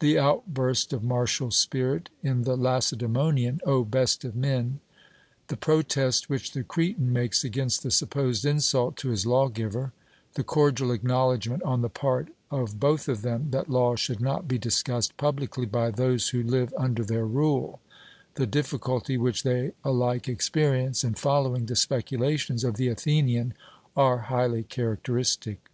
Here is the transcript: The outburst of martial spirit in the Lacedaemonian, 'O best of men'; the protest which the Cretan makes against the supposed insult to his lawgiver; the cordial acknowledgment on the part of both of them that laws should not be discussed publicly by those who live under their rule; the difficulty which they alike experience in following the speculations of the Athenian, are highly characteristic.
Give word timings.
The 0.00 0.18
outburst 0.18 0.92
of 0.92 1.04
martial 1.04 1.52
spirit 1.52 2.08
in 2.20 2.42
the 2.42 2.56
Lacedaemonian, 2.56 3.60
'O 3.64 3.84
best 3.84 4.24
of 4.24 4.34
men'; 4.34 4.80
the 5.46 5.56
protest 5.56 6.28
which 6.28 6.50
the 6.50 6.64
Cretan 6.64 7.12
makes 7.12 7.44
against 7.44 7.84
the 7.84 7.92
supposed 7.92 8.44
insult 8.44 8.96
to 8.96 9.10
his 9.10 9.24
lawgiver; 9.24 9.92
the 10.34 10.42
cordial 10.42 10.90
acknowledgment 10.90 11.62
on 11.62 11.82
the 11.82 11.88
part 11.88 12.30
of 12.50 12.80
both 12.80 13.08
of 13.08 13.22
them 13.22 13.52
that 13.52 13.70
laws 13.70 14.00
should 14.00 14.20
not 14.20 14.48
be 14.48 14.58
discussed 14.58 15.16
publicly 15.16 15.64
by 15.64 15.92
those 15.92 16.30
who 16.30 16.42
live 16.42 16.74
under 16.76 17.04
their 17.04 17.24
rule; 17.24 17.80
the 18.34 18.48
difficulty 18.48 19.16
which 19.16 19.44
they 19.44 19.70
alike 19.84 20.28
experience 20.28 21.04
in 21.04 21.14
following 21.14 21.66
the 21.66 21.76
speculations 21.76 22.64
of 22.64 22.74
the 22.78 22.88
Athenian, 22.88 23.54
are 23.96 24.18
highly 24.22 24.64
characteristic. 24.64 25.70